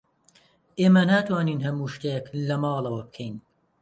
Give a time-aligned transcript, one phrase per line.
[0.79, 3.35] ئێمە ناتوانین هەموو شتێک لە ماڵەوە بکەین.